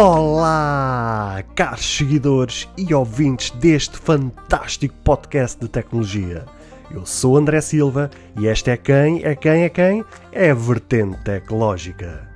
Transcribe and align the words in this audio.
Olá, 0.00 1.42
caros 1.56 1.96
seguidores 1.96 2.68
e 2.78 2.94
ouvintes 2.94 3.50
deste 3.50 3.98
fantástico 3.98 4.94
podcast 5.02 5.58
de 5.58 5.66
tecnologia. 5.66 6.46
Eu 6.88 7.04
sou 7.04 7.36
André 7.36 7.60
Silva 7.60 8.08
e 8.38 8.46
esta 8.46 8.70
é 8.70 8.76
quem? 8.76 9.24
É 9.24 9.34
quem? 9.34 9.64
É 9.64 9.68
quem? 9.68 10.04
É 10.30 10.52
a 10.52 10.54
Vertente 10.54 11.18
Tecnológica. 11.24 12.30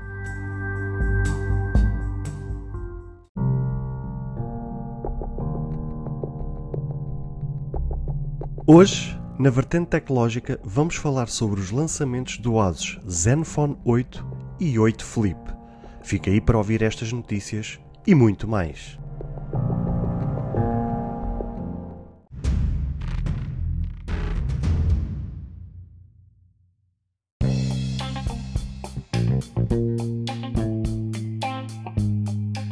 Hoje, 8.67 9.17
na 9.39 9.51
Vertente 9.51 9.87
Tecnológica, 9.87 10.59
vamos 10.65 10.97
falar 10.97 11.29
sobre 11.29 11.61
os 11.61 11.71
lançamentos 11.71 12.39
do 12.39 12.59
Asus 12.59 12.99
Zenfone 13.09 13.79
8 13.85 14.27
e 14.59 14.81
8 14.81 15.05
Flip. 15.05 15.62
Fica 16.03 16.31
aí 16.31 16.41
para 16.41 16.59
ouvir 16.59 16.83
estas 16.83 17.13
notícias 17.13 17.79
e 18.07 18.15
muito 18.15 18.49
mais. 18.49 18.99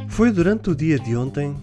Foi 0.08 0.30
durante 0.30 0.68
o 0.68 0.74
dia 0.74 0.98
de 0.98 1.16
ontem 1.16 1.56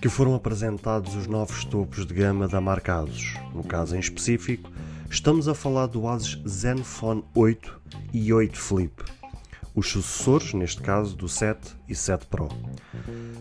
que 0.00 0.08
foram 0.08 0.34
apresentados 0.34 1.14
os 1.14 1.26
novos 1.26 1.64
topos 1.66 2.06
de 2.06 2.14
gama 2.14 2.48
da 2.48 2.58
marca 2.58 2.94
Asus. 2.94 3.34
No 3.54 3.62
caso 3.62 3.94
em 3.94 4.00
específico, 4.00 4.70
estamos 5.10 5.48
a 5.48 5.54
falar 5.54 5.86
do 5.86 6.08
Asus 6.08 6.40
Zenfone 6.48 7.22
8 7.34 7.80
e 8.14 8.32
8 8.32 8.58
Flip 8.58 9.19
os 9.80 9.90
sucessores, 9.90 10.52
neste 10.52 10.82
caso 10.82 11.16
do 11.16 11.26
7 11.26 11.74
e 11.88 11.94
7 11.94 12.26
Pro. 12.26 12.48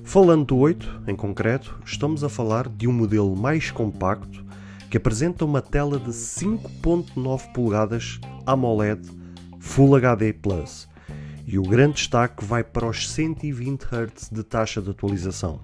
Falando 0.06 0.46
do 0.46 0.58
8, 0.58 1.04
em 1.08 1.16
concreto, 1.16 1.78
estamos 1.86 2.24
a 2.24 2.30
falar 2.30 2.70
de 2.70 2.88
um 2.88 2.94
modelo 2.94 3.36
mais 3.36 3.72
compacto 3.72 4.46
que 4.90 4.96
apresenta 4.96 5.44
uma 5.44 5.62
tela 5.62 6.00
de 6.00 6.10
5.9 6.12 7.52
polegadas 7.52 8.20
AMOLED 8.46 9.02
Full 9.60 9.96
HD 9.98 10.32
Plus. 10.32 10.88
E 11.46 11.60
o 11.60 11.64
grande 11.64 11.96
destaque 11.96 12.46
vai 12.46 12.64
para 12.64 12.88
os 12.88 13.10
120 13.10 13.84
Hz 13.84 14.30
de 14.32 14.44
taxa 14.44 14.82
de 14.82 14.92
atualização. 14.92 15.60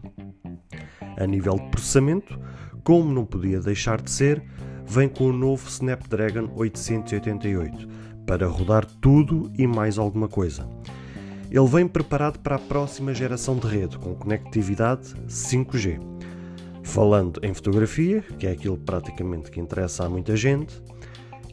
A 1.18 1.26
nível 1.26 1.56
de 1.56 1.70
processamento, 1.70 2.38
como 2.84 3.14
não 3.14 3.26
podia 3.26 3.62
deixar 3.62 4.02
de 4.02 4.12
ser, 4.12 4.44
vem 4.86 5.08
com 5.08 5.30
o 5.30 5.34
novo 5.34 5.70
Snapdragon 5.70 6.52
888 6.54 8.15
para 8.26 8.48
rodar 8.48 8.86
tudo 8.86 9.52
e 9.58 9.68
mais 9.68 9.98
alguma 9.98 10.28
coisa. 10.28 10.68
Ele 11.50 11.68
vem 11.68 11.88
preparado 11.88 12.40
para 12.40 12.56
a 12.56 12.60
próxima 12.60 13.14
geração 13.14 13.56
de 13.56 13.68
rede, 13.68 13.98
com 13.98 14.16
conectividade 14.16 15.14
5G. 15.28 16.00
Falando 16.84 17.40
em 17.44 17.54
fotografia, 17.54 18.22
que 18.38 18.48
é 18.48 18.52
aquilo 18.52 18.78
praticamente 18.78 19.52
que 19.52 19.60
interessa 19.60 20.06
a 20.06 20.10
muita 20.10 20.36
gente, 20.36 20.82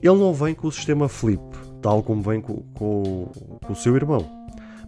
ele 0.03 0.19
não 0.19 0.34
vem 0.34 0.55
com 0.55 0.67
o 0.67 0.73
sistema 0.73 1.09
Flip, 1.09 1.41
tal 1.81 2.03
como 2.03 2.20
vem 2.23 2.41
com, 2.41 2.62
com, 2.75 3.31
com 3.65 3.73
o 3.73 3.77
seu 3.77 3.95
irmão, 3.95 4.28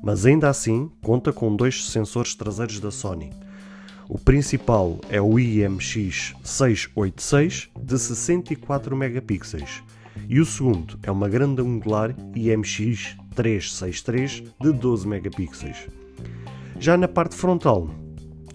mas 0.03 0.27
ainda 0.27 0.49
assim 0.49 0.91
conta 1.03 1.33
com 1.33 1.55
dois 1.55 1.89
sensores 1.89 2.35
traseiros 2.35 2.81
da 2.81 2.91
Sony. 2.91 3.31
O 4.09 4.19
principal 4.19 4.99
é 5.09 5.21
o 5.21 5.35
IMX686 5.35 7.69
de 7.81 7.99
64 7.99 8.97
megapixels 8.97 9.85
e 10.29 10.41
o 10.41 10.47
segundo 10.47 10.99
é 11.03 11.11
uma 11.11 11.29
grande 11.29 11.63
angular 11.63 12.15
IMX 12.35 13.17
363 13.35 14.43
de 14.61 14.73
12 14.73 15.07
megapixels. 15.07 15.89
Já 16.79 16.97
na 16.97 17.09
parte 17.09 17.35
frontal, 17.35 17.89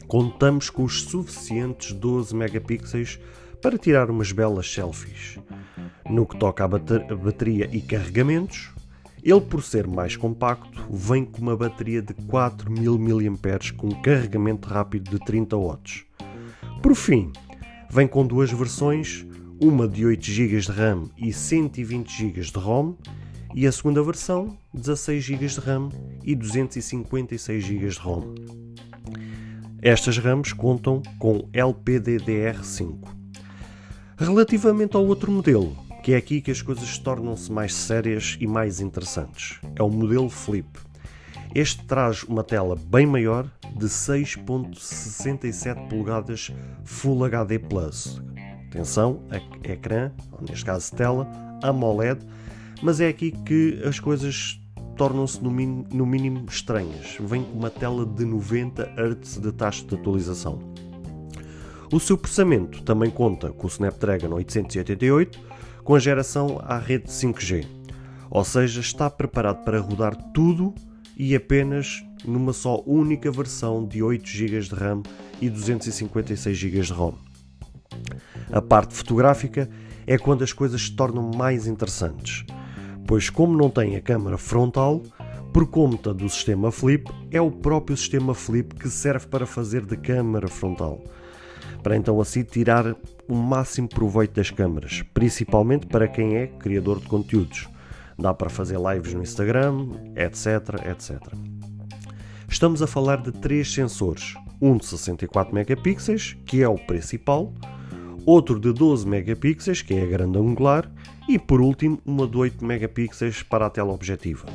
contamos 0.07 0.69
com 0.69 0.83
os 0.83 1.03
suficientes 1.03 1.94
12 1.94 2.35
megapixels 2.35 3.19
para 3.61 3.78
tirar 3.78 4.09
umas 4.09 4.31
belas 4.31 4.72
selfies. 4.72 5.38
No 6.09 6.25
que 6.25 6.38
toca 6.38 6.63
à 6.63 6.67
bateria 6.67 7.69
e 7.72 7.81
carregamentos, 7.81 8.72
ele, 9.22 9.41
por 9.41 9.61
ser 9.61 9.85
mais 9.85 10.16
compacto, 10.16 10.85
vem 10.89 11.25
com 11.25 11.41
uma 11.41 11.55
bateria 11.55 12.01
de 12.01 12.13
4000 12.13 12.97
mAh 12.97 13.78
com 13.78 13.89
carregamento 14.01 14.67
rápido 14.67 15.11
de 15.11 15.19
30 15.25 15.57
watts. 15.57 16.05
Por 16.81 16.95
fim, 16.95 17.31
vem 17.89 18.07
com 18.07 18.25
duas 18.25 18.51
versões 18.51 19.25
uma 19.62 19.88
de 19.88 20.06
8 20.06 20.24
GB 20.24 20.59
de 20.59 20.72
RAM 20.72 21.09
e 21.18 21.34
120 21.34 22.09
GB 22.09 22.42
de 22.42 22.58
ROM, 22.58 22.96
e 23.53 23.68
a 23.68 23.72
segunda 23.72 24.03
versão 24.03 24.58
16 24.74 25.24
GB 25.24 25.47
de 25.47 25.59
RAM 25.59 25.90
e 26.24 26.36
256 26.36 27.64
GB 27.64 27.90
de 27.90 28.00
ROM. 28.00 28.36
Estas 29.81 30.18
RAMs 30.18 30.53
contam 30.53 31.02
com 31.18 31.50
LPDDR5. 31.52 32.96
Relativamente 34.18 34.96
ao 34.96 35.06
outro 35.06 35.31
modelo, 35.31 35.76
que 36.03 36.14
é 36.14 36.18
aqui 36.18 36.41
que 36.41 36.52
as 36.52 36.62
coisas 36.62 36.97
tornam-se 36.97 37.52
mais 37.52 37.74
sérias 37.74 38.38
e 38.40 38.47
mais 38.47 38.80
interessantes, 38.81 39.59
é 39.76 39.84
o 39.84 39.90
modelo 39.90 40.30
Flip. 40.30 40.68
Este 41.56 41.84
traz 41.86 42.24
uma 42.24 42.44
tela 42.44 42.76
bem 42.76 43.08
maior 43.08 43.50
de 43.76 43.88
6.67 43.88 45.88
polegadas 45.88 46.52
Full 46.84 47.24
HD 47.24 47.58
Plus, 47.58 48.22
Atenção, 48.69 49.22
ecrã, 49.63 50.12
ou 50.31 50.41
neste 50.47 50.63
caso 50.63 50.96
tela, 50.96 51.28
AMOLED, 51.63 52.22
mas 52.84 53.02
é 53.02 53.07
aqui 53.07 53.31
que 53.31 53.81
as 53.84 54.00
coisas 54.00 54.62
tornam-se 54.96 55.44
no, 55.44 55.50
no, 55.50 56.06
mínimo 56.06 56.46
estranhas. 56.47 57.18
Vem 57.19 57.44
com 57.44 57.58
uma 57.58 57.72
tela 57.72 58.06
de 58.06 58.24
90 58.25 58.84
Hz 58.96 59.40
de 59.40 59.52
taxa 59.52 59.84
de 59.85 59.96
atualização. 59.96 60.59
O 61.91 62.00
seu 62.00 62.16
processamento 62.16 62.84
também 62.84 63.09
conta 63.09 63.50
com 63.50 63.66
o 63.66 63.69
Snapdragon 63.69 64.34
888 64.35 65.40
com 65.84 65.96
a 65.96 66.00
geração 66.00 66.62
à 66.63 66.78
rede 66.78 67.08
5G, 67.08 67.66
ou 68.29 68.44
seja, 68.44 68.79
está 68.79 69.09
preparado 69.09 69.63
para 69.63 69.79
rodar 69.79 70.16
tudo 70.31 70.75
e 71.18 71.35
apenas 71.35 72.06
numa 72.24 72.53
só 72.53 72.84
única 72.85 73.31
versão 73.31 73.88
de 73.88 74.03
8 74.03 74.28
GB 74.28 74.59
de 74.59 74.75
RAM 74.75 75.02
e 75.41 75.50
256 75.50 76.56
GB 76.56 76.81
de 76.81 76.94
ROM. 76.94 77.28
A 78.51 78.61
parte 78.61 78.93
fotográfica 78.93 79.69
é 80.07 80.17
quando 80.17 80.43
as 80.43 80.51
coisas 80.51 80.81
se 80.81 80.91
tornam 80.95 81.31
mais 81.35 81.67
interessantes, 81.67 82.45
pois, 83.05 83.29
como 83.29 83.55
não 83.55 83.69
tem 83.69 83.95
a 83.95 84.01
câmara 84.01 84.37
frontal, 84.37 85.03
por 85.53 85.67
conta 85.67 86.13
do 86.13 86.29
sistema 86.29 86.71
flip, 86.71 87.11
é 87.31 87.41
o 87.41 87.51
próprio 87.51 87.97
sistema 87.97 88.33
flip 88.33 88.75
que 88.75 88.89
serve 88.89 89.27
para 89.27 89.45
fazer 89.45 89.85
de 89.85 89.97
câmara 89.97 90.47
frontal, 90.47 91.03
para 91.81 91.95
então 91.95 92.21
assim 92.21 92.43
tirar 92.43 92.95
o 93.27 93.35
máximo 93.35 93.87
proveito 93.87 94.33
das 94.35 94.51
câmaras, 94.51 95.03
principalmente 95.13 95.87
para 95.87 96.07
quem 96.07 96.37
é 96.37 96.47
criador 96.47 96.99
de 96.99 97.07
conteúdos. 97.07 97.67
Dá 98.17 98.33
para 98.33 98.49
fazer 98.49 98.77
lives 98.79 99.13
no 99.13 99.21
Instagram, 99.21 99.87
etc, 100.16 100.87
etc. 100.87 101.33
Estamos 102.47 102.81
a 102.81 102.87
falar 102.87 103.21
de 103.21 103.31
três 103.31 103.71
sensores, 103.71 104.35
um 104.61 104.75
de 104.75 104.85
64 104.85 105.53
megapixels, 105.53 106.35
que 106.45 106.61
é 106.61 106.67
o 106.67 106.75
principal, 106.75 107.53
outro 108.29 108.59
de 108.59 108.72
12 108.72 109.07
megapixels, 109.07 109.81
que 109.81 109.95
é 109.95 110.03
a 110.03 110.06
grande 110.06 110.38
angular, 110.38 110.90
e 111.28 111.40
por 111.40 111.59
último 111.62 112.00
uma 112.06 112.28
de 112.28 112.38
8 112.38 112.63
megapixels 112.63 113.41
para 113.41 113.66
a 113.66 113.69
tela 113.72 113.91
objetiva. 113.91 114.45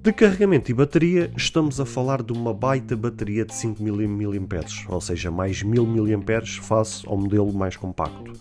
De 0.00 0.10
carregamento 0.10 0.70
e 0.70 0.74
bateria, 0.74 1.30
estamos 1.36 1.78
a 1.78 1.84
falar 1.84 2.22
de 2.22 2.32
uma 2.32 2.54
baita 2.54 2.96
bateria 2.96 3.44
de 3.44 3.54
5000 3.54 4.40
mAh, 4.40 4.88
ou 4.88 5.00
seja, 5.02 5.30
mais 5.30 5.62
1000 5.62 5.84
mAh 5.86 6.46
face 6.62 7.06
ao 7.06 7.18
modelo 7.18 7.52
mais 7.52 7.76
compacto. 7.76 8.32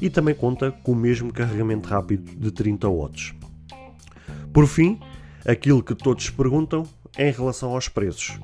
E 0.00 0.10
também 0.10 0.34
conta 0.34 0.70
com 0.70 0.92
o 0.92 0.96
mesmo 0.96 1.32
carregamento 1.32 1.88
rápido 1.88 2.30
de 2.38 2.50
30 2.50 2.86
watts. 2.86 3.34
Por 4.52 4.66
fim, 4.66 5.00
aquilo 5.46 5.82
que 5.82 5.94
todos 5.94 6.28
perguntam 6.28 6.84
em 7.18 7.32
relação 7.32 7.70
aos 7.70 7.88
preços. 7.88 8.38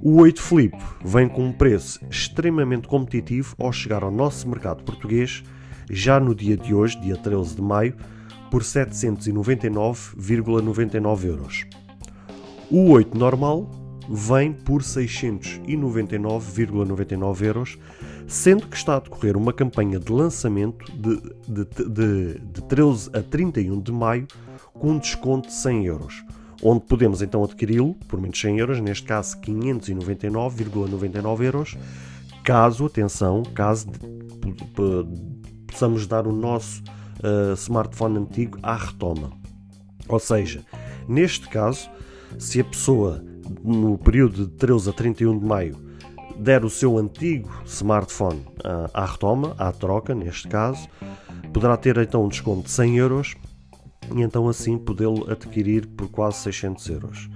O 0.00 0.20
8 0.20 0.40
Flip 0.40 0.78
vem 1.04 1.28
com 1.28 1.46
um 1.46 1.52
preço 1.52 1.98
extremamente 2.08 2.86
competitivo 2.86 3.56
ao 3.58 3.72
chegar 3.72 4.04
ao 4.04 4.12
nosso 4.12 4.48
mercado 4.48 4.84
português 4.84 5.42
já 5.90 6.20
no 6.20 6.36
dia 6.36 6.56
de 6.56 6.72
hoje, 6.72 7.00
dia 7.00 7.16
13 7.16 7.56
de 7.56 7.62
maio, 7.62 7.96
por 8.48 8.62
799,99 8.62 11.24
euros. 11.24 11.66
O 12.70 12.90
8 12.90 13.18
normal 13.18 13.68
vem 14.08 14.52
por 14.52 14.82
699,99 14.82 17.42
euros, 17.42 17.76
sendo 18.28 18.68
que 18.68 18.76
está 18.76 18.94
a 18.96 19.00
decorrer 19.00 19.36
uma 19.36 19.52
campanha 19.52 19.98
de 19.98 20.12
lançamento 20.12 20.92
de, 20.92 21.20
de, 21.48 21.64
de, 21.88 22.38
de 22.38 22.62
13 22.68 23.10
a 23.14 23.20
31 23.20 23.80
de 23.80 23.90
maio 23.90 24.28
com 24.72 24.92
um 24.92 24.98
desconto 24.98 25.48
de 25.48 25.54
100 25.54 25.86
euros 25.86 26.22
onde 26.62 26.84
podemos 26.86 27.20
então 27.22 27.42
adquiri-lo 27.44 27.94
por 28.08 28.20
menos 28.20 28.40
100 28.40 28.58
euros, 28.58 28.80
neste 28.80 29.06
caso 29.06 29.38
599,99 29.40 31.44
euros, 31.44 31.76
caso, 32.44 32.86
atenção, 32.86 33.42
caso 33.54 33.86
possamos 35.66 36.06
dar 36.06 36.26
o 36.26 36.32
nosso 36.32 36.82
uh, 37.22 37.52
smartphone 37.54 38.18
antigo 38.18 38.58
à 38.62 38.74
retoma. 38.74 39.32
Ou 40.08 40.18
seja, 40.18 40.64
neste 41.06 41.48
caso, 41.48 41.88
se 42.38 42.60
a 42.60 42.64
pessoa 42.64 43.22
no 43.62 43.98
período 43.98 44.46
de 44.46 44.52
13 44.52 44.90
a 44.90 44.92
31 44.92 45.38
de 45.38 45.44
maio, 45.44 45.76
der 46.38 46.64
o 46.64 46.70
seu 46.70 46.98
antigo 46.98 47.50
smartphone 47.66 48.44
à 48.94 49.04
retoma, 49.04 49.54
à 49.58 49.72
troca, 49.72 50.14
neste 50.14 50.48
caso, 50.48 50.88
poderá 51.52 51.76
ter 51.76 51.98
então 51.98 52.24
um 52.24 52.28
desconto 52.28 52.62
de 52.62 52.70
100 52.70 52.96
euros 52.96 53.36
e 54.14 54.22
então 54.22 54.48
assim 54.48 54.78
podê-lo 54.78 55.30
adquirir 55.30 55.86
por 55.86 56.08
quase 56.08 56.38
600 56.38 56.88
euros. 56.88 57.30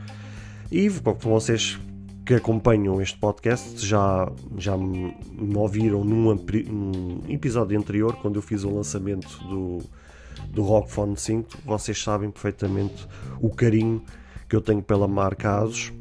E 0.70 0.88
vocês 0.88 1.78
que 2.24 2.34
acompanham 2.34 3.00
este 3.02 3.18
podcast 3.18 3.84
já, 3.84 4.30
já 4.56 4.76
me 4.76 5.14
ouviram 5.56 6.04
num, 6.04 6.34
num 6.34 7.20
episódio 7.28 7.78
anterior, 7.78 8.16
quando 8.22 8.36
eu 8.36 8.42
fiz 8.42 8.62
o 8.64 8.74
lançamento 8.74 9.28
do, 9.48 9.78
do 10.48 10.62
Rock 10.62 10.90
Phone 10.90 11.16
5, 11.16 11.58
vocês 11.64 12.00
sabem 12.02 12.30
perfeitamente 12.30 13.06
o 13.40 13.50
carinho 13.50 14.02
que 14.48 14.54
eu 14.54 14.60
tenho 14.60 14.82
pela 14.82 15.08
marca 15.08 15.58
ASUS, 15.58 15.92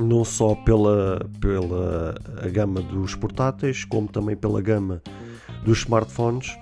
não 0.00 0.24
só 0.24 0.54
pela, 0.54 1.26
pela 1.40 2.14
a 2.42 2.48
gama 2.48 2.82
dos 2.82 3.14
portáteis, 3.14 3.84
como 3.84 4.06
também 4.06 4.36
pela 4.36 4.60
gama 4.60 5.02
dos 5.64 5.78
smartphones, 5.78 6.56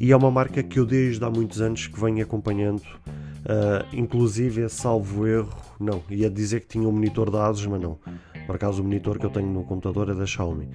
e 0.00 0.12
é 0.12 0.16
uma 0.16 0.30
marca 0.30 0.62
que 0.62 0.78
eu 0.78 0.86
desde 0.86 1.24
há 1.24 1.30
muitos 1.30 1.60
anos 1.60 1.86
que 1.86 2.00
venho 2.00 2.22
acompanhando, 2.22 2.82
uh, 2.82 3.86
inclusive 3.92 4.62
é 4.62 4.68
salvo 4.68 5.26
erro, 5.26 5.54
não, 5.78 6.02
ia 6.10 6.30
dizer 6.30 6.60
que 6.60 6.68
tinha 6.68 6.88
um 6.88 6.92
monitor 6.92 7.30
da 7.30 7.46
ASUS, 7.46 7.66
mas 7.66 7.80
não, 7.80 7.98
por 8.46 8.56
acaso 8.56 8.82
o 8.82 8.84
monitor 8.84 9.18
que 9.18 9.26
eu 9.26 9.30
tenho 9.30 9.48
no 9.48 9.64
computador 9.64 10.10
é 10.10 10.14
da 10.14 10.26
Xiaomi. 10.26 10.68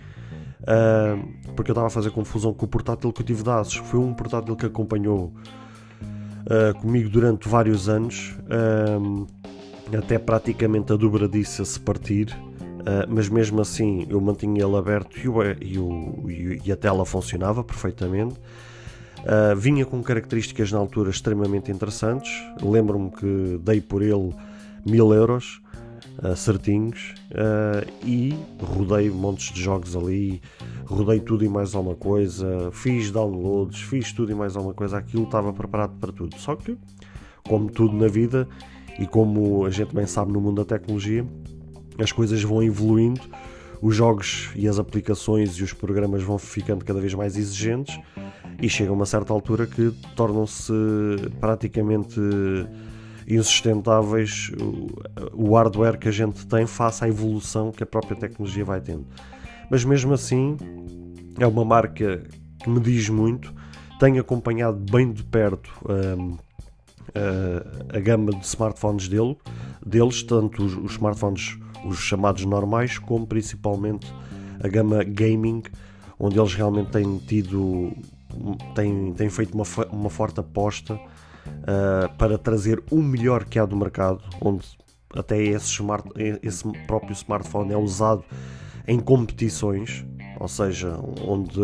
Uh, 0.62 1.51
porque 1.56 1.71
eu 1.71 1.74
estava 1.74 1.88
a 1.88 1.89
fazer 1.89 2.12
confusão 2.12 2.54
com 2.54 2.66
o 2.66 2.69
portátil 2.69 3.12
que 3.13 3.21
eu 3.21 3.25
tive 3.25 3.44
da 3.44 3.60
ASUS, 3.60 3.75
foi 3.75 4.00
um 4.00 4.13
portátil 4.13 4.56
que 4.56 4.66
acompanhou 4.66 5.33
uh, 6.45 6.80
comigo 6.80 7.10
durante 7.10 7.48
vários 7.48 7.88
anos, 7.89 8.36
até 9.98 10.19
praticamente 10.19 10.94
a 10.94 10.95
dobradiça 10.95 11.66
se 11.66 11.80
partir, 11.80 12.30
uh, 12.80 13.07
mas 13.07 13.30
mesmo 13.30 13.62
assim 13.62 14.06
eu 14.10 14.19
mantinha 14.21 14.63
ele 14.63 14.75
aberto 14.75 15.18
e, 15.18 15.27
o, 15.27 15.44
e, 15.62 15.80
o, 15.80 16.62
e 16.66 16.71
a 16.71 16.75
tela 16.75 17.06
funcionava 17.06 17.63
perfeitamente. 17.63 18.36
Vinha 19.57 19.86
com 19.86 20.01
características 20.01 20.71
na 20.71 20.80
altura 20.80 21.10
extremamente 21.10 21.71
interessantes. 21.71 22.31
Lembro-me 22.62 23.12
que 23.12 23.60
dei 23.63 23.81
por 23.81 24.01
ele 24.01 24.33
mil 24.86 25.13
euros 25.13 25.62
uh, 26.24 26.36
certinhos 26.36 27.13
uh, 27.31 27.88
e 28.06 28.38
rodei 28.62 29.10
montes 29.10 29.54
de 29.54 29.62
jogos 29.62 29.95
ali, 29.95 30.42
rodei 30.86 31.19
tudo 31.19 31.44
e 31.44 31.50
mais 31.50 31.75
alguma 31.75 31.95
coisa, 31.95 32.69
fiz 32.71 33.12
downloads, 33.12 33.81
fiz 33.81 34.12
tudo 34.13 34.31
e 34.31 34.36
mais 34.36 34.56
alguma 34.56 34.74
coisa, 34.74 34.98
aquilo 34.98 35.24
estava 35.24 35.54
preparado 35.54 35.98
para 36.00 36.12
tudo. 36.12 36.38
Só 36.38 36.56
que, 36.56 36.77
como 37.48 37.69
tudo 37.69 37.95
na 37.95 38.07
vida 38.07 38.48
e 39.00 39.06
como 39.06 39.66
a 39.66 39.69
gente 39.69 39.94
bem 39.94 40.06
sabe 40.06 40.31
no 40.31 40.42
mundo 40.42 40.63
da 40.63 40.77
tecnologia, 40.77 41.25
as 41.98 42.12
coisas 42.12 42.42
vão 42.44 42.63
evoluindo, 42.63 43.21
os 43.81 43.95
jogos 43.95 44.50
e 44.56 44.68
as 44.68 44.77
aplicações 44.77 45.56
e 45.56 45.63
os 45.63 45.74
programas 45.74 46.21
vão 46.21 46.38
ficando 46.38 46.83
cada 46.83 47.00
vez 47.00 47.13
mais 47.13 47.38
exigentes 47.38 47.98
e 48.61 48.69
chega 48.69 48.89
a 48.91 48.94
uma 48.94 49.06
certa 49.06 49.33
altura 49.33 49.65
que 49.65 49.91
tornam-se 50.15 50.73
praticamente 51.39 52.19
insustentáveis 53.27 54.51
o 55.33 55.56
hardware 55.56 56.00
que 56.00 56.07
a 56.07 56.11
gente 56.11 56.45
tem 56.47 56.65
face 56.65 57.03
à 57.03 57.07
evolução 57.07 57.71
que 57.71 57.83
a 57.83 57.85
própria 57.85 58.15
tecnologia 58.15 58.65
vai 58.65 58.81
tendo. 58.81 59.06
Mas 59.69 59.85
mesmo 59.85 60.13
assim, 60.13 60.57
é 61.38 61.45
uma 61.45 61.63
marca 61.63 62.23
que 62.61 62.69
me 62.69 62.79
diz 62.79 63.07
muito. 63.09 63.53
Tenho 64.00 64.19
acompanhado 64.19 64.77
bem 64.91 65.11
de 65.11 65.23
perto 65.23 65.69
um, 65.88 66.38
a, 67.13 67.97
a, 67.97 68.00
gama 68.00 68.31
de 68.31 68.45
smartphones 68.45 69.07
dele, 69.07 69.38
deles, 69.85 70.23
tanto 70.23 70.63
os, 70.63 70.75
os, 70.75 70.91
smartphones, 70.94 71.57
os 71.85 72.00
chamados 72.00 72.45
normais, 72.45 72.97
como 72.97 73.27
principalmente 73.27 74.11
a 74.63 74.67
gama 74.67 75.03
gaming, 75.03 75.63
onde 76.17 76.39
eles 76.39 76.53
realmente 76.53 76.91
têm 76.91 77.17
tido, 77.17 77.94
têm, 78.76 79.14
têm 79.14 79.30
feito 79.30 79.54
uma, 79.54 79.66
uma 79.92 80.10
forte 80.10 80.40
aposta 80.40 80.96
uh, 80.96 82.18
para 82.18 82.38
trazer 82.38 82.84
o 82.92 82.98
melhor 82.98 83.46
que 83.46 83.60
há 83.60 83.66
do 83.66 83.76
mercado, 83.76 84.22
onde 84.42 84.66
até 85.16 85.42
esse, 85.42 85.68
smart, 85.68 86.08
esse 86.44 86.64
próprio 86.86 87.14
smartphone 87.14 87.74
é 87.74 87.78
usado 87.78 88.24
em 88.88 89.00
competições, 89.00 90.06
ou 90.40 90.48
seja, 90.48 91.00
onde 91.28 91.60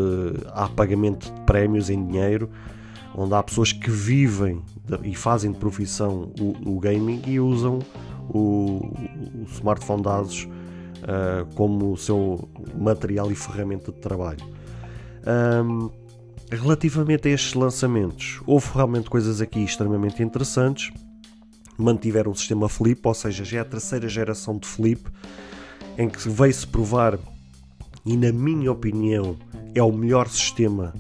há 0.47 0.67
pagamento 0.67 1.31
de 1.31 1.41
prémios 1.41 1.89
em 1.89 2.05
dinheiro, 2.05 2.49
onde 3.15 3.33
há 3.33 3.41
pessoas 3.41 3.71
que 3.71 3.89
vivem 3.89 4.61
e 5.03 5.15
fazem 5.15 5.51
de 5.51 5.57
profissão 5.57 6.31
o, 6.39 6.75
o 6.75 6.79
gaming 6.79 7.21
e 7.25 7.39
usam 7.39 7.79
o, 8.29 8.91
o 9.33 9.45
smartphone 9.47 10.01
de 10.01 10.09
ASUS 10.09 10.43
uh, 10.43 11.45
como 11.55 11.93
o 11.93 11.97
seu 11.97 12.49
material 12.77 13.31
e 13.31 13.35
ferramenta 13.35 13.91
de 13.91 13.99
trabalho. 13.99 14.43
Um, 15.25 15.89
Relativamente 16.51 17.27
a 17.27 17.31
estes 17.31 17.53
lançamentos, 17.55 18.39
houve 18.45 18.67
realmente 18.73 19.09
coisas 19.09 19.41
aqui 19.41 19.63
extremamente 19.63 20.21
interessantes. 20.21 20.91
Mantiveram 21.77 22.31
o 22.31 22.35
sistema 22.35 22.69
Flip, 22.69 23.01
ou 23.03 23.13
seja, 23.13 23.43
já 23.43 23.57
é 23.57 23.61
a 23.61 23.65
terceira 23.65 24.07
geração 24.07 24.57
de 24.57 24.67
Flip, 24.67 25.03
em 25.97 26.07
que 26.07 26.29
veio-se 26.29 26.67
provar, 26.67 27.17
e 28.05 28.15
na 28.15 28.31
minha 28.31 28.71
opinião, 28.71 29.35
é 29.73 29.81
o 29.81 29.91
melhor 29.91 30.29
sistema 30.29 30.93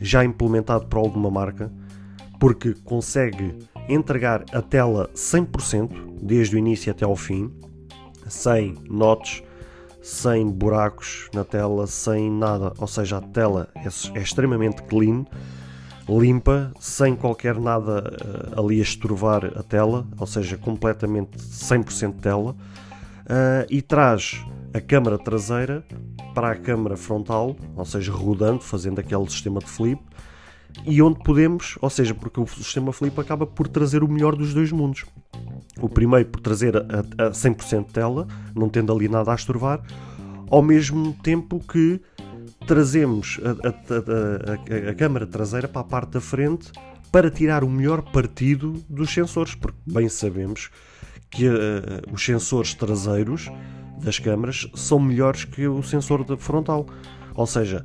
já 0.00 0.24
implementado 0.24 0.86
por 0.86 0.98
alguma 0.98 1.30
marca, 1.30 1.72
porque 2.40 2.74
consegue 2.84 3.54
entregar 3.88 4.44
a 4.52 4.60
tela 4.60 5.08
100%, 5.14 6.18
desde 6.20 6.56
o 6.56 6.58
início 6.58 6.90
até 6.90 7.04
ao 7.04 7.14
fim, 7.14 7.50
sem 8.28 8.74
notes, 8.90 9.42
sem 10.02 10.50
buracos 10.50 11.28
na 11.32 11.44
tela, 11.44 11.86
sem 11.86 12.30
nada. 12.30 12.72
Ou 12.78 12.86
seja, 12.86 13.18
a 13.18 13.20
tela 13.20 13.68
é, 13.74 14.18
é 14.18 14.22
extremamente 14.22 14.82
clean, 14.82 15.24
limpa, 16.08 16.72
sem 16.80 17.14
qualquer 17.14 17.58
nada 17.58 18.12
uh, 18.54 18.60
ali 18.60 18.80
a 18.80 18.82
estorvar 18.82 19.44
a 19.56 19.62
tela, 19.62 20.06
ou 20.18 20.26
seja, 20.26 20.58
completamente 20.58 21.38
100% 21.38 22.20
tela, 22.20 22.50
uh, 22.52 23.66
e 23.70 23.80
traz 23.80 24.44
a 24.74 24.80
câmara 24.80 25.18
traseira 25.18 25.84
para 26.34 26.50
a 26.50 26.56
câmara 26.56 26.96
frontal, 26.96 27.54
ou 27.76 27.84
seja, 27.84 28.10
rodando, 28.10 28.60
fazendo 28.60 28.98
aquele 28.98 29.28
sistema 29.30 29.60
de 29.60 29.66
flip, 29.66 30.02
e 30.86 31.00
onde 31.02 31.22
podemos, 31.22 31.76
ou 31.80 31.90
seja, 31.90 32.14
porque 32.14 32.40
o 32.40 32.46
sistema 32.46 32.92
flip 32.92 33.18
acaba 33.20 33.46
por 33.46 33.68
trazer 33.68 34.02
o 34.02 34.08
melhor 34.08 34.34
dos 34.34 34.52
dois 34.54 34.72
mundos. 34.72 35.04
O 35.80 35.88
primeiro 35.88 36.28
por 36.28 36.40
trazer 36.40 36.76
a, 36.76 37.26
a 37.26 37.30
100% 37.30 37.86
tela, 37.92 38.26
não 38.54 38.68
tendo 38.68 38.92
ali 38.92 39.08
nada 39.08 39.32
a 39.32 39.34
estorvar, 39.34 39.80
ao 40.50 40.62
mesmo 40.62 41.14
tempo 41.22 41.60
que 41.60 42.00
trazemos 42.66 43.40
a, 43.42 43.68
a, 43.68 44.90
a, 44.90 44.94
câmara 44.94 45.26
traseira 45.26 45.66
para 45.66 45.80
a 45.80 45.84
parte 45.84 46.10
da 46.12 46.20
frente 46.20 46.70
para 47.10 47.30
tirar 47.30 47.64
o 47.64 47.68
melhor 47.68 48.02
partido 48.12 48.82
dos 48.88 49.12
sensores, 49.12 49.54
porque 49.54 49.78
bem 49.86 50.08
sabemos 50.08 50.70
que 51.30 51.48
uh, 51.48 51.52
os 52.12 52.24
sensores 52.24 52.74
traseiros 52.74 53.50
das 54.02 54.18
câmaras 54.18 54.68
são 54.74 54.98
melhores 54.98 55.44
que 55.44 55.66
o 55.66 55.82
sensor 55.82 56.24
frontal. 56.38 56.86
Ou 57.34 57.46
seja, 57.46 57.84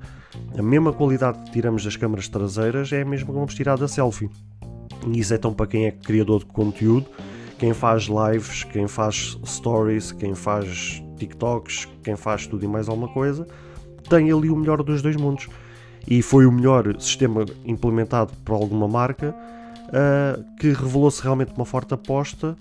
a 0.58 0.62
mesma 0.62 0.92
qualidade 0.92 1.44
que 1.44 1.52
tiramos 1.52 1.84
das 1.84 1.96
câmaras 1.96 2.28
traseiras 2.28 2.92
é 2.92 3.02
a 3.02 3.06
mesma 3.06 3.28
que 3.28 3.34
vamos 3.34 3.54
tirar 3.54 3.78
da 3.78 3.88
selfie. 3.88 4.30
E 5.08 5.20
isso 5.20 5.34
é 5.34 5.38
tão 5.38 5.54
para 5.54 5.68
quem 5.68 5.86
é 5.86 5.92
criador 5.92 6.40
de 6.40 6.46
conteúdo, 6.48 7.08
quem 7.58 7.74
faz 7.74 8.04
lives, 8.04 8.64
quem 8.64 8.88
faz 8.88 9.38
stories, 9.46 10.12
quem 10.12 10.36
faz 10.36 11.04
TikToks, 11.18 11.88
quem 12.04 12.16
faz 12.16 12.48
tudo 12.48 12.64
e 12.64 12.68
mais 12.68 12.88
alguma 12.88 13.08
coisa, 13.08 13.48
tem 14.10 14.32
ali 14.32 14.50
o 14.50 14.56
melhor 14.56 14.84
dos 14.84 15.02
dois 15.02 15.16
mundos. 15.16 15.48
E 16.08 16.22
foi 16.22 16.46
o 16.46 16.52
melhor 16.52 17.00
sistema 17.00 17.46
implementado 17.66 18.32
por 18.46 18.54
alguma 18.54 18.88
marca 18.88 19.36
uh, 19.88 20.58
que 20.58 20.68
revelou-se 20.68 21.22
realmente 21.22 21.54
uma 21.56 21.66
forte 21.66 21.94
aposta 21.94 22.56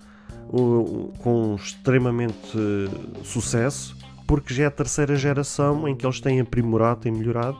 uh, 0.48 1.12
com 1.18 1.54
extremamente 1.54 2.56
uh, 2.56 3.24
sucesso 3.24 3.96
porque 4.26 4.52
já 4.52 4.64
é 4.64 4.66
a 4.66 4.70
terceira 4.70 5.14
geração 5.16 5.86
em 5.86 5.94
que 5.94 6.04
eles 6.04 6.20
têm 6.20 6.40
aprimorado, 6.40 7.00
têm 7.00 7.12
melhorado 7.12 7.56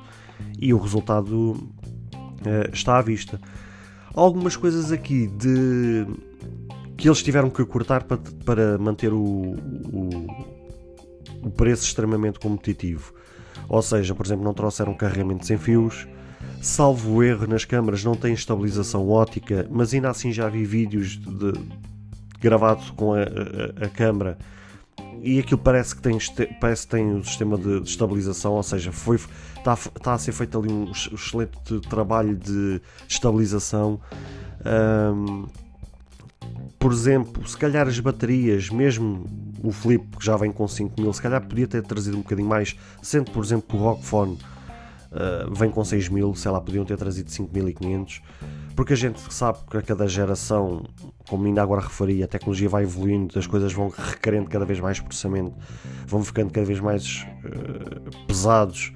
e 0.59 0.75
o 0.75 0.79
resultado 0.79 1.53
uh, 1.53 2.73
está 2.73 2.99
à 2.99 3.03
vista. 3.03 3.41
Algumas 4.13 4.57
coisas 4.57 4.91
aqui 4.91 5.29
de 5.29 6.07
que 6.97 7.09
eles 7.09 7.23
tiveram 7.23 7.51
que 7.51 7.65
cortar 7.65 8.05
para, 8.05 8.19
para 8.45 8.79
manter 8.79 9.13
o, 9.13 9.19
o, 9.19 10.27
o 11.43 11.51
preço 11.51 11.85
extremamente 11.85 12.39
competitivo. 12.39 13.13
Ou 13.69 13.83
seja, 13.83 14.15
por 14.15 14.25
exemplo, 14.25 14.45
não 14.45 14.55
trouxeram 14.55 14.95
carregamento 14.95 15.47
sem 15.47 15.59
fios, 15.59 16.07
salvo 16.61 17.23
erro 17.23 17.47
nas 17.47 17.65
câmaras 17.65 18.05
não 18.05 18.15
tem 18.15 18.33
estabilização 18.33 19.09
ótica, 19.09 19.67
mas 19.71 19.93
ainda 19.93 20.11
assim 20.11 20.33
já 20.33 20.49
vi 20.49 20.65
vídeos 20.65 21.17
de, 21.17 21.53
de, 21.53 21.53
gravados 22.41 22.91
com 22.91 23.13
a, 23.15 23.21
a, 23.21 23.87
a 23.87 23.89
câmera 23.89 24.39
e 25.23 25.39
aquilo 25.39 25.59
parece 25.59 25.97
que 25.97 26.03
tem, 26.03 26.19
parece 26.61 26.87
que 26.87 26.93
tem 26.93 27.15
o 27.15 27.25
sistema 27.25 27.57
de, 27.57 27.81
de 27.81 27.89
estabilização, 27.89 28.53
ou 28.53 28.63
seja, 28.63 28.93
foi, 28.93 29.17
está, 29.17 29.75
está 29.75 30.15
a 30.15 30.19
ser 30.19 30.33
feito 30.33 30.59
ali 30.59 30.73
um 30.73 30.91
excelente 30.91 31.81
trabalho 31.89 32.37
de 32.37 32.81
estabilização. 33.09 34.01
Um, 34.65 35.47
por 36.87 36.93
exemplo, 36.93 37.45
se 37.49 37.57
calhar 37.57 37.89
as 37.89 37.99
baterias, 37.99 38.71
mesmo 38.71 39.27
o 39.61 39.73
Flip 39.73 40.07
que 40.17 40.25
já 40.25 40.37
vem 40.37 40.53
com 40.53 40.69
5000, 40.69 41.13
se 41.13 41.21
calhar 41.21 41.45
podia 41.45 41.67
ter 41.67 41.83
trazido 41.83 42.17
um 42.17 42.21
bocadinho 42.21 42.49
mais, 42.49 42.77
sendo 43.03 43.29
por 43.33 43.43
exemplo 43.43 43.65
que 43.71 43.75
o 43.75 43.81
Rockphone 43.81 44.35
uh, 45.11 45.53
vem 45.53 45.69
com 45.69 45.85
6000, 45.85 46.33
sei 46.37 46.49
lá, 46.49 46.61
podiam 46.61 46.85
ter 46.85 46.97
trazido 46.97 47.29
5500, 47.29 48.23
porque 48.77 48.93
a 48.93 48.97
gente 48.97 49.21
sabe 49.35 49.59
que 49.69 49.77
a 49.77 49.83
cada 49.83 50.07
geração, 50.07 50.85
como 51.29 51.45
ainda 51.45 51.61
agora 51.61 51.81
referi, 51.81 52.23
a 52.23 52.29
tecnologia 52.29 52.69
vai 52.69 52.85
evoluindo, 52.85 53.37
as 53.37 53.49
coisas 53.49 53.73
vão 53.73 53.89
requerendo 53.89 54.49
cada 54.49 54.65
vez 54.65 54.79
mais 54.79 55.01
processamento, 55.01 55.57
vão 56.07 56.23
ficando 56.23 56.53
cada 56.53 56.67
vez 56.69 56.79
mais 56.79 57.27
uh, 57.45 58.27
pesados 58.29 58.93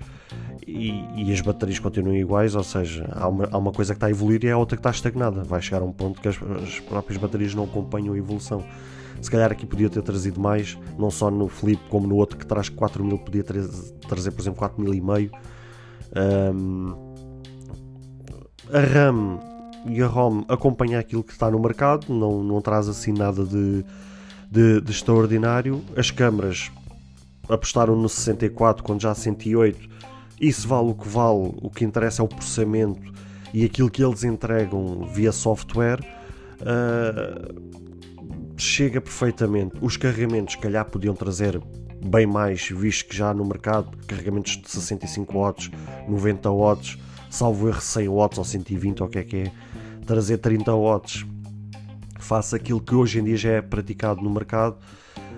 e, 0.70 1.24
e, 1.24 1.32
as 1.32 1.40
baterias 1.40 1.78
continuam 1.78 2.16
iguais, 2.16 2.54
ou 2.54 2.62
seja, 2.62 3.08
há 3.12 3.28
uma, 3.28 3.48
há 3.50 3.58
uma 3.58 3.72
coisa 3.72 3.92
que 3.92 3.96
está 3.96 4.06
a 4.06 4.10
evoluir 4.10 4.44
e 4.44 4.50
há 4.50 4.56
outra 4.56 4.76
que 4.76 4.80
está 4.80 4.90
estagnada. 4.90 5.42
Vai 5.42 5.60
chegar 5.60 5.82
a 5.82 5.84
um 5.84 5.92
ponto 5.92 6.20
que 6.20 6.28
as, 6.28 6.36
as 6.62 6.80
próprias 6.80 7.20
baterias 7.20 7.54
não 7.54 7.64
acompanham 7.64 8.14
a 8.14 8.18
evolução. 8.18 8.64
Se 9.20 9.30
calhar 9.30 9.50
aqui 9.52 9.66
podia 9.66 9.90
ter 9.90 10.02
trazido 10.02 10.40
mais, 10.40 10.78
não 10.98 11.10
só 11.10 11.30
no 11.30 11.48
Flip 11.48 11.80
como 11.90 12.06
no 12.06 12.16
outro 12.16 12.38
que 12.38 12.46
traz 12.46 12.68
4000, 12.68 13.18
podia 13.18 13.44
trazer, 13.44 13.92
trazer 14.08 14.30
por 14.30 14.40
exemplo 14.40 14.58
4500. 14.58 15.38
Um, 16.54 17.10
a 18.72 18.80
RAM 18.80 19.38
e 19.86 20.00
a 20.00 20.06
ROM 20.06 20.44
acompanha 20.48 20.98
aquilo 20.98 21.22
que 21.22 21.32
está 21.32 21.50
no 21.50 21.58
mercado, 21.58 22.12
não, 22.12 22.42
não 22.42 22.60
traz 22.60 22.88
assim 22.88 23.12
nada 23.12 23.44
de, 23.44 23.84
de, 24.50 24.80
de 24.80 24.90
extraordinário. 24.90 25.82
As 25.96 26.10
câmaras 26.10 26.70
apostaram 27.48 27.96
no 27.96 28.08
64 28.08 28.82
quando 28.84 29.02
já 29.02 29.14
108 29.14 29.90
isso 30.40 30.66
vale 30.66 30.90
o 30.90 30.94
que 30.94 31.09
vale, 31.09 31.52
o 31.61 31.70
que 31.70 31.85
interessa 31.85 32.23
é 32.23 32.25
o 32.25 32.28
processamento 32.28 33.12
e 33.52 33.64
aquilo 33.64 33.90
que 33.90 34.02
eles 34.02 34.25
entregam 34.25 35.04
via 35.12 35.32
software. 35.32 36.00
Uh, 36.61 37.70
chega 38.56 39.00
perfeitamente. 39.00 39.75
Os 39.80 39.97
carregamentos, 39.97 40.54
se 40.54 40.61
calhar, 40.61 40.85
podiam 40.85 41.14
trazer 41.14 41.61
bem 42.04 42.26
mais, 42.26 42.68
visto 42.68 43.09
que 43.09 43.16
já 43.16 43.32
no 43.35 43.44
mercado 43.44 43.90
carregamentos 44.06 44.56
de 44.56 44.70
65 44.70 45.38
watts, 45.38 45.70
90 46.09 46.50
watts, 46.50 46.99
salvo 47.28 47.68
erro 47.68 47.80
100 47.80 48.09
watts 48.09 48.38
ou 48.38 48.44
120 48.44 49.02
ou 49.02 49.09
o 49.09 49.11
que 49.11 49.18
é 49.18 49.25
que 49.25 49.37
é, 49.37 49.52
trazer 50.06 50.38
30 50.38 50.75
watts 50.75 51.26
faça 52.30 52.54
aquilo 52.54 52.80
que 52.80 52.94
hoje 52.94 53.18
em 53.18 53.25
dia 53.25 53.37
já 53.37 53.50
é 53.50 53.61
praticado 53.61 54.23
no 54.23 54.30
mercado. 54.30 54.76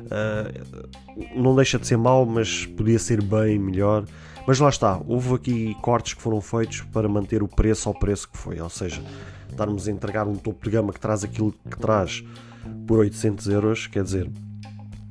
Uh, 0.04 0.86
não 1.34 1.56
deixa 1.56 1.78
de 1.78 1.86
ser 1.86 1.96
mau, 1.96 2.26
mas 2.26 2.66
podia 2.66 2.98
ser 2.98 3.22
bem 3.22 3.58
melhor. 3.58 4.04
Mas 4.46 4.58
lá 4.58 4.68
está, 4.68 5.00
houve 5.06 5.34
aqui 5.34 5.76
cortes 5.80 6.14
que 6.14 6.22
foram 6.22 6.40
feitos 6.40 6.80
para 6.92 7.08
manter 7.08 7.42
o 7.42 7.48
preço 7.48 7.88
ao 7.88 7.94
preço 7.94 8.28
que 8.28 8.36
foi, 8.36 8.60
ou 8.60 8.68
seja, 8.68 9.02
estarmos 9.48 9.86
a 9.86 9.92
entregar 9.92 10.26
um 10.26 10.34
topo 10.34 10.64
de 10.64 10.70
gama 10.70 10.92
que 10.92 11.00
traz 11.00 11.22
aquilo 11.22 11.52
que 11.52 11.78
traz 11.78 12.24
por 12.86 12.98
800 12.98 13.48
euros, 13.48 13.86
quer 13.86 14.02
dizer, 14.02 14.30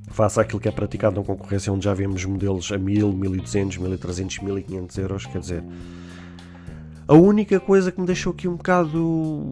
face 0.09 0.39
àquilo 0.39 0.59
que 0.59 0.67
é 0.67 0.71
praticado 0.71 1.19
na 1.19 1.25
concorrência, 1.25 1.71
onde 1.71 1.85
já 1.85 1.93
vemos 1.93 2.23
modelos 2.25 2.71
a 2.71 2.77
1000, 2.77 3.13
1200, 3.13 3.77
1300, 3.77 4.39
1500 4.39 4.97
euros, 4.97 5.25
quer 5.25 5.39
dizer, 5.39 5.63
a 7.07 7.13
única 7.13 7.59
coisa 7.59 7.91
que 7.91 7.99
me 7.99 8.07
deixou 8.07 8.33
aqui 8.33 8.47
um 8.47 8.55
bocado 8.55 9.51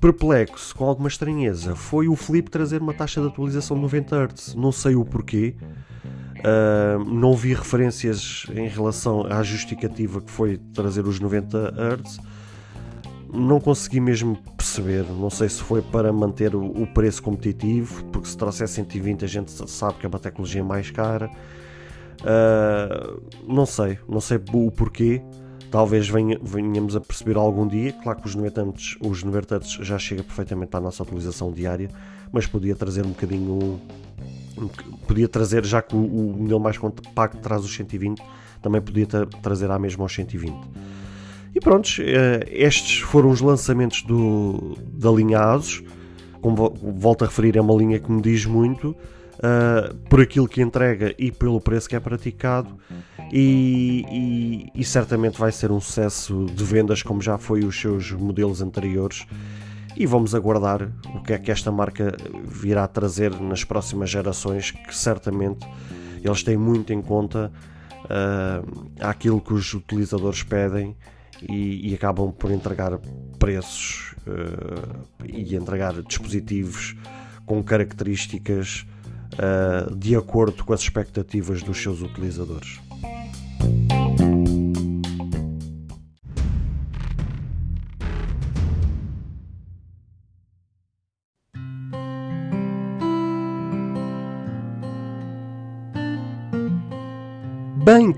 perplexo, 0.00 0.74
com 0.74 0.84
alguma 0.84 1.08
estranheza, 1.08 1.76
foi 1.76 2.08
o 2.08 2.16
Flip 2.16 2.50
trazer 2.50 2.82
uma 2.82 2.92
taxa 2.92 3.20
de 3.20 3.28
atualização 3.28 3.76
de 3.76 3.82
90 3.82 4.24
Hz. 4.26 4.54
Não 4.56 4.72
sei 4.72 4.96
o 4.96 5.04
porquê. 5.04 5.54
Uh, 6.42 7.04
não 7.04 7.34
vi 7.34 7.54
referências 7.54 8.46
em 8.52 8.66
relação 8.66 9.24
à 9.26 9.44
justificativa 9.44 10.20
que 10.20 10.30
foi 10.30 10.58
trazer 10.74 11.06
os 11.06 11.20
90 11.20 11.74
Hz. 12.02 12.18
Não 13.32 13.60
consegui 13.60 14.00
mesmo 14.00 14.36
perceber. 14.56 15.04
Não 15.04 15.30
sei 15.30 15.48
se 15.48 15.62
foi 15.62 15.80
para 15.80 16.12
manter 16.12 16.54
o, 16.54 16.86
preço 16.88 17.22
competitivo, 17.22 18.04
porque 18.06 18.28
se 18.28 18.36
trouxer 18.36 18.68
120 18.68 19.24
a 19.24 19.28
gente 19.28 19.70
sabe 19.70 19.98
que 19.98 20.06
é 20.06 20.08
uma 20.08 20.18
tecnologia 20.18 20.64
mais 20.64 20.90
cara. 20.90 21.30
Uh, 22.20 23.22
não 23.46 23.64
sei, 23.64 23.98
não 24.08 24.20
sei 24.20 24.38
o 24.52 24.70
porquê. 24.70 25.22
Talvez 25.70 26.08
venha, 26.08 26.38
venhamos 26.42 26.94
a 26.96 27.00
perceber 27.00 27.36
algum 27.36 27.66
dia. 27.66 27.92
Claro 28.02 28.20
que 28.20 28.26
os 28.26 28.34
90 28.34 28.62
Hz, 28.62 28.96
os 29.00 29.22
90 29.22 29.56
Hz 29.56 29.70
já 29.80 29.98
chega 29.98 30.22
perfeitamente 30.22 30.76
à 30.76 30.80
nossa 30.80 31.02
utilização 31.02 31.50
diária, 31.52 31.88
mas 32.30 32.46
podia 32.46 32.74
trazer 32.74 33.06
um 33.06 33.10
bocadinho 33.10 33.80
podia 35.06 35.28
trazer, 35.28 35.64
já 35.64 35.82
que 35.82 35.94
o, 35.94 35.98
modelo 35.98 36.60
mais 36.60 36.78
compacto 36.78 37.38
traz 37.38 37.64
os 37.64 37.74
120, 37.74 38.22
também 38.60 38.80
podia 38.80 39.06
tra 39.06 39.26
trazer 39.26 39.70
à 39.70 39.78
mesma 39.78 40.04
aos 40.04 40.14
120. 40.14 40.54
E 41.54 41.60
pronto, 41.60 41.88
eh, 42.00 42.46
estes 42.50 43.00
foram 43.00 43.30
os 43.30 43.40
lançamentos 43.40 44.02
do, 44.02 44.76
da 44.94 45.10
linha 45.10 45.38
ASUS. 45.38 45.82
Como 46.40 46.56
volto 46.96 47.24
a 47.24 47.26
referir, 47.26 47.56
é 47.56 47.60
uma 47.60 47.74
linha 47.74 47.98
que 47.98 48.10
me 48.10 48.22
diz 48.22 48.46
muito 48.46 48.96
uh, 49.42 49.94
por 50.08 50.20
aquilo 50.20 50.48
que 50.48 50.60
entrega 50.60 51.14
e 51.18 51.30
pelo 51.30 51.60
preço 51.60 51.88
que 51.88 51.94
é 51.94 52.00
praticado. 52.00 52.76
E, 53.32 54.04
e, 54.10 54.80
e, 54.80 54.84
certamente 54.84 55.38
vai 55.38 55.52
ser 55.52 55.70
um 55.70 55.80
sucesso 55.80 56.46
de 56.46 56.64
vendas, 56.64 57.02
como 57.02 57.22
já 57.22 57.38
foi 57.38 57.64
os 57.64 57.80
seus 57.80 58.10
modelos 58.12 58.60
anteriores 58.60 59.26
e 59.96 60.06
vamos 60.06 60.34
aguardar 60.34 60.90
o 61.14 61.22
que 61.22 61.32
é 61.32 61.38
que 61.38 61.50
esta 61.50 61.70
marca 61.70 62.16
virá 62.44 62.86
trazer 62.86 63.38
nas 63.40 63.64
próximas 63.64 64.10
gerações, 64.10 64.70
que 64.70 64.96
certamente 64.96 65.66
eles 66.22 66.42
têm 66.42 66.56
muito 66.56 66.92
em 66.92 67.02
conta 67.02 67.52
uh, 68.04 68.90
aquilo 69.00 69.40
que 69.40 69.52
os 69.52 69.74
utilizadores 69.74 70.42
pedem 70.42 70.96
e, 71.48 71.90
e 71.90 71.94
acabam 71.94 72.32
por 72.32 72.50
entregar 72.50 72.98
preços 73.38 74.14
uh, 74.26 75.24
e 75.24 75.54
entregar 75.54 76.00
dispositivos 76.02 76.96
com 77.44 77.62
características 77.62 78.86
uh, 79.34 79.94
de 79.96 80.14
acordo 80.16 80.64
com 80.64 80.72
as 80.72 80.80
expectativas 80.80 81.62
dos 81.62 81.82
seus 81.82 82.00
utilizadores. 82.02 82.80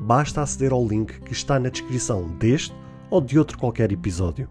basta 0.00 0.42
aceder 0.42 0.72
ao 0.72 0.86
link 0.86 1.20
que 1.20 1.32
está 1.32 1.58
na 1.58 1.68
descrição 1.68 2.28
deste 2.38 2.74
ou 3.10 3.20
de 3.20 3.38
outro 3.38 3.58
qualquer 3.58 3.92
episódio. 3.92 4.48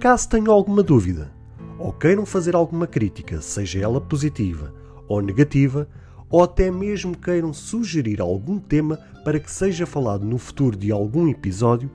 Caso 0.00 0.28
tenham 0.28 0.52
alguma 0.52 0.82
dúvida 0.82 1.32
ou 1.78 1.92
queiram 1.92 2.26
fazer 2.26 2.54
alguma 2.54 2.86
crítica, 2.86 3.40
seja 3.40 3.80
ela 3.80 4.00
positiva 4.00 4.72
ou 5.08 5.20
negativa, 5.20 5.88
ou 6.28 6.42
até 6.42 6.70
mesmo 6.70 7.16
queiram 7.16 7.52
sugerir 7.52 8.20
algum 8.20 8.58
tema 8.58 8.98
para 9.24 9.38
que 9.38 9.50
seja 9.50 9.86
falado 9.86 10.24
no 10.24 10.38
futuro 10.38 10.76
de 10.76 10.90
algum 10.90 11.28
episódio, 11.28 11.90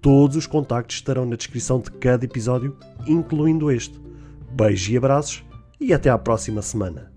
todos 0.00 0.36
os 0.36 0.46
contactos 0.46 0.96
estarão 0.96 1.26
na 1.26 1.36
descrição 1.36 1.80
de 1.80 1.90
cada 1.92 2.24
episódio, 2.24 2.76
incluindo 3.06 3.70
este. 3.70 4.00
Beijos 4.52 4.88
e 4.88 4.96
abraços 4.96 5.44
e 5.80 5.92
até 5.92 6.10
à 6.10 6.18
próxima 6.18 6.60
semana. 6.60 7.11